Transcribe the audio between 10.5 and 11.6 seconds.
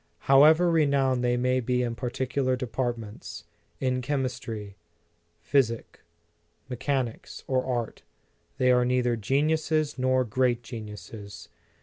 geniuses.